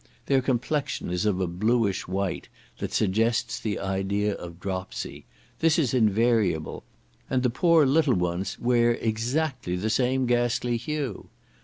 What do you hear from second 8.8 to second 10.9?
exactly the same ghastly